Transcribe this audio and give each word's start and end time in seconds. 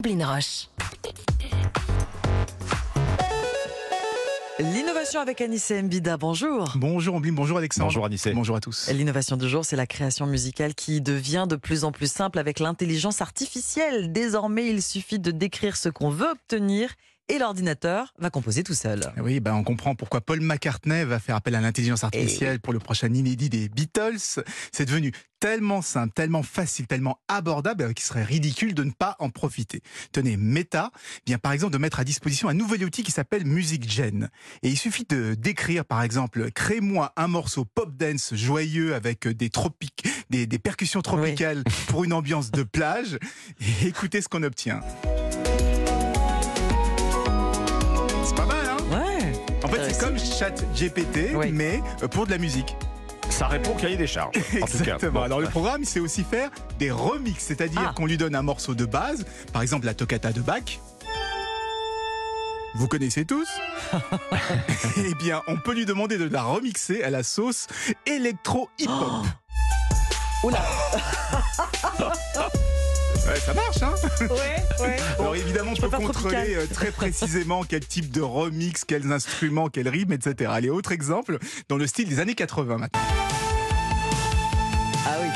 Blin 0.00 0.26
Roche. 0.26 0.68
L'innovation 4.58 5.20
avec 5.20 5.42
Anissé 5.42 5.82
Mbida, 5.82 6.16
bonjour. 6.16 6.72
Bonjour 6.76 7.16
Ombline, 7.16 7.34
bonjour 7.34 7.58
Alexandre. 7.58 7.86
Bonjour 7.86 8.06
Anissé. 8.06 8.32
Bonjour 8.32 8.56
à 8.56 8.60
tous. 8.60 8.90
L'innovation 8.90 9.36
du 9.36 9.46
jour, 9.48 9.64
c'est 9.64 9.76
la 9.76 9.86
création 9.86 10.24
musicale 10.26 10.74
qui 10.74 11.02
devient 11.02 11.46
de 11.48 11.56
plus 11.56 11.84
en 11.84 11.92
plus 11.92 12.10
simple 12.10 12.38
avec 12.38 12.60
l'intelligence 12.60 13.20
artificielle. 13.20 14.10
Désormais, 14.10 14.68
il 14.68 14.82
suffit 14.82 15.18
de 15.18 15.30
décrire 15.30 15.76
ce 15.76 15.90
qu'on 15.90 16.08
veut 16.10 16.30
obtenir 16.30 16.94
et 17.30 17.38
l'ordinateur 17.38 18.12
va 18.18 18.28
composer 18.28 18.64
tout 18.64 18.74
seul. 18.74 19.00
Oui, 19.22 19.38
ben 19.38 19.54
on 19.54 19.62
comprend 19.62 19.94
pourquoi 19.94 20.20
Paul 20.20 20.40
McCartney 20.40 21.04
va 21.04 21.20
faire 21.20 21.36
appel 21.36 21.54
à 21.54 21.60
l'intelligence 21.60 22.02
artificielle 22.02 22.58
pour 22.60 22.72
le 22.72 22.80
prochain 22.80 23.12
inédit 23.14 23.48
des 23.48 23.68
Beatles. 23.68 24.42
C'est 24.72 24.84
devenu 24.84 25.12
tellement 25.38 25.80
simple, 25.80 26.12
tellement 26.12 26.42
facile, 26.42 26.86
tellement 26.86 27.20
abordable 27.28 27.84
euh, 27.84 27.92
qu'il 27.92 28.04
serait 28.04 28.24
ridicule 28.24 28.74
de 28.74 28.84
ne 28.84 28.90
pas 28.90 29.16
en 29.20 29.30
profiter. 29.30 29.80
Tenez, 30.12 30.36
Meta 30.36 30.90
vient 31.26 31.38
par 31.38 31.52
exemple 31.52 31.72
de 31.72 31.78
mettre 31.78 32.00
à 32.00 32.04
disposition 32.04 32.48
un 32.48 32.54
nouvel 32.54 32.84
outil 32.84 33.02
qui 33.02 33.10
s'appelle 33.10 33.46
Music 33.46 33.90
Gen. 33.90 34.28
Et 34.62 34.68
il 34.68 34.76
suffit 34.76 35.06
de 35.08 35.34
décrire 35.34 35.84
par 35.84 36.02
exemple, 36.02 36.50
crée-moi 36.50 37.12
un 37.16 37.28
morceau 37.28 37.64
pop 37.64 37.96
dance 37.96 38.34
joyeux 38.34 38.94
avec 38.94 39.26
des 39.28 39.48
tropiques, 39.50 40.06
des, 40.28 40.46
des 40.46 40.58
percussions 40.58 41.00
tropicales 41.00 41.64
pour 41.86 42.04
une 42.04 42.12
ambiance 42.12 42.50
de 42.50 42.64
plage. 42.64 43.18
Et 43.60 43.86
écoutez 43.86 44.20
ce 44.20 44.28
qu'on 44.28 44.42
obtient. 44.42 44.80
Chat 50.40 50.54
GPT, 50.74 51.34
Oui. 51.34 51.50
mais 51.52 51.82
euh, 52.02 52.08
pour 52.08 52.24
de 52.24 52.30
la 52.30 52.38
musique. 52.38 52.74
Ça 53.28 53.46
répond 53.46 53.72
au 53.72 53.74
cahier 53.74 53.98
des 53.98 54.06
charges. 54.06 54.34
En 54.38 54.40
tout 54.40 54.78
cas. 54.78 54.78
Exactement. 54.78 55.12
Bon. 55.12 55.22
Alors 55.22 55.38
le 55.40 55.48
programme, 55.48 55.84
c'est 55.84 56.00
aussi 56.00 56.24
faire 56.24 56.48
des 56.78 56.90
remixes, 56.90 57.44
c'est-à-dire 57.44 57.88
Ah. 57.90 57.92
qu'on 57.94 58.06
lui 58.06 58.16
donne 58.16 58.34
un 58.34 58.40
morceau 58.40 58.74
de 58.74 58.86
base, 58.86 59.26
par 59.52 59.60
exemple 59.60 59.84
la 59.84 59.92
toccata 59.92 60.32
de 60.32 60.40
Bach. 60.40 60.80
Vous 62.74 62.88
connaissez 62.88 63.26
tous 63.26 63.50
Eh 64.96 65.12
bien, 65.22 65.42
on 65.46 65.58
peut 65.58 65.74
lui 65.74 65.84
demander 65.84 66.16
de 66.16 66.24
la 66.26 66.42
remixer 66.42 67.02
à 67.02 67.10
la 67.10 67.22
sauce 67.22 67.66
électro-hip-hop. 68.06 69.26
Oula. 70.42 70.62
Ouais, 73.30 73.38
ça 73.38 73.54
marche, 73.54 73.80
hein 73.80 73.94
Ouais, 74.22 74.84
ouais. 74.84 74.96
Alors 75.20 75.36
évidemment, 75.36 75.70
on 75.70 75.74
je 75.76 75.82
peut 75.82 75.88
peux 75.88 75.98
contrôler 75.98 76.56
euh, 76.56 76.66
très 76.66 76.90
précisément 76.90 77.62
quel 77.62 77.86
type 77.86 78.10
de 78.10 78.20
remix, 78.20 78.84
quels 78.84 79.12
instruments, 79.12 79.68
quel 79.68 79.88
rythme, 79.88 80.14
etc. 80.14 80.50
Allez, 80.52 80.68
autre 80.68 80.90
exemple, 80.90 81.38
dans 81.68 81.76
le 81.76 81.86
style 81.86 82.08
des 82.08 82.18
années 82.18 82.34
80 82.34 82.78
maintenant. 82.78 83.00
Ah 85.06 85.16
oui. 85.22 85.28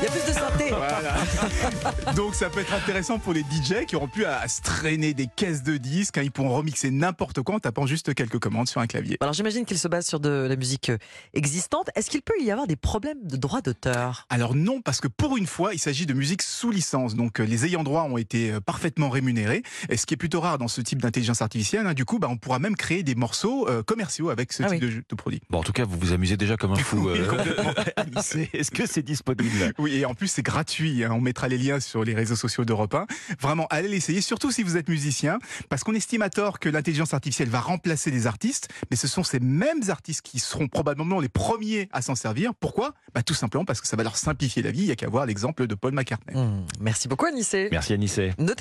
Il 0.00 0.04
y 0.04 0.06
a 0.06 0.10
plus 0.10 0.26
de 0.26 0.32
synthé. 0.32 0.70
Voilà. 1.00 2.12
Donc 2.14 2.34
ça 2.34 2.50
peut 2.50 2.60
être 2.60 2.72
intéressant 2.74 3.18
pour 3.18 3.32
les 3.32 3.40
DJ 3.40 3.86
qui 3.86 3.96
auront 3.96 4.08
pu 4.08 4.24
à, 4.24 4.40
à 4.40 4.48
se 4.48 4.60
traîner 4.60 5.14
des 5.14 5.26
caisses 5.34 5.62
de 5.62 5.76
disques. 5.76 6.18
hein. 6.18 6.22
Ils 6.22 6.30
pourront 6.30 6.54
remixer 6.56 6.90
n'importe 6.90 7.42
quoi 7.42 7.54
en 7.56 7.58
tapant 7.58 7.86
juste 7.86 8.14
quelques 8.14 8.38
commandes 8.38 8.68
sur 8.68 8.80
un 8.80 8.86
clavier. 8.86 9.16
Alors 9.20 9.32
j'imagine 9.32 9.64
qu'il 9.64 9.78
se 9.78 9.88
base 9.88 10.06
sur 10.06 10.20
de 10.20 10.46
la 10.48 10.56
musique 10.56 10.90
euh, 10.90 10.98
existante. 11.34 11.88
Est-ce 11.94 12.10
qu'il 12.10 12.22
peut 12.22 12.34
y 12.40 12.50
avoir 12.50 12.66
des 12.66 12.76
problèmes 12.76 13.18
de 13.24 13.36
droit 13.36 13.60
d'auteur? 13.60 14.26
Alors 14.30 14.54
non, 14.54 14.80
parce 14.82 15.00
que 15.00 15.08
pour 15.08 15.36
une 15.36 15.46
fois, 15.46 15.72
il 15.74 15.78
s'agit 15.78 16.06
de 16.06 16.12
musique 16.14 16.42
sous 16.42 16.70
licence. 16.70 17.14
Donc 17.14 17.40
euh, 17.40 17.44
les 17.44 17.64
ayants 17.66 17.84
droit 17.84 18.02
ont 18.02 18.18
été 18.18 18.52
euh, 18.52 18.60
parfaitement 18.60 19.08
rémunérés. 19.10 19.62
Et 19.88 19.96
ce 19.96 20.06
qui 20.06 20.14
est 20.14 20.18
plutôt 20.18 20.40
rare 20.40 20.58
dans 20.58 20.68
ce 20.68 20.80
type 20.80 21.00
d'intelligence 21.00 21.40
artificielle. 21.42 21.86
hein. 21.86 21.94
Du 21.94 22.04
coup, 22.04 22.18
bah, 22.18 22.28
on 22.30 22.36
pourra 22.36 22.58
même 22.58 22.76
créer 22.76 23.02
des 23.02 23.14
morceaux 23.14 23.68
euh, 23.68 23.82
commerciaux 23.82 24.30
avec 24.30 24.52
ce 24.52 24.62
Ah 24.64 24.70
type 24.70 24.82
oui. 24.82 25.00
de, 25.08 25.14
produit. 25.14 25.40
Bon, 25.50 25.58
en 25.58 25.62
tout 25.62 25.72
cas, 25.72 25.84
vous 25.84 25.98
vous 25.98 26.12
amusez 26.12 26.36
déjà 26.36 26.56
comme 26.56 26.72
un 26.72 26.76
fou. 26.76 27.08
Euh. 27.08 27.26
Est-ce 28.52 28.70
que 28.70 28.86
c'est 28.86 29.02
disponible? 29.02 29.72
Oui, 29.78 29.94
et 29.96 30.04
en 30.04 30.14
plus 30.14 30.28
c'est 30.28 30.42
gratuit. 30.42 30.89
Hein. 31.04 31.10
On 31.12 31.20
mettra 31.20 31.48
les 31.48 31.58
liens 31.58 31.80
sur 31.80 32.04
les 32.04 32.14
réseaux 32.14 32.36
sociaux 32.36 32.64
d'Europe 32.64 32.94
1. 32.94 33.06
Vraiment, 33.40 33.66
allez 33.70 33.88
l'essayer, 33.88 34.20
surtout 34.20 34.50
si 34.50 34.62
vous 34.62 34.76
êtes 34.76 34.88
musicien, 34.88 35.38
parce 35.68 35.84
qu'on 35.84 35.94
estime 35.94 36.22
à 36.22 36.30
tort 36.30 36.58
que 36.58 36.68
l'intelligence 36.68 37.14
artificielle 37.14 37.48
va 37.48 37.60
remplacer 37.60 38.10
les 38.10 38.26
artistes, 38.26 38.68
mais 38.90 38.96
ce 38.96 39.08
sont 39.08 39.22
ces 39.22 39.40
mêmes 39.40 39.82
artistes 39.88 40.22
qui 40.22 40.38
seront 40.38 40.68
probablement 40.68 41.20
les 41.20 41.28
premiers 41.28 41.88
à 41.92 42.02
s'en 42.02 42.14
servir. 42.14 42.54
Pourquoi? 42.54 42.94
Bah, 43.14 43.22
Tout 43.22 43.34
simplement 43.34 43.64
parce 43.64 43.80
que 43.80 43.86
ça 43.86 43.96
va 43.96 44.02
leur 44.02 44.16
simplifier 44.16 44.62
la 44.62 44.70
vie. 44.70 44.80
Il 44.80 44.86
n'y 44.86 44.92
a 44.92 44.96
qu'à 44.96 45.08
voir 45.08 45.26
l'exemple 45.26 45.66
de 45.66 45.74
Paul 45.74 45.92
McCartney. 45.92 46.36
Hmm, 46.36 46.64
Merci 46.80 47.08
beaucoup 47.08 47.26
Anissé. 47.26 47.68
Merci 47.70 47.92
Anissé. 47.92 48.32
Notez 48.38 48.54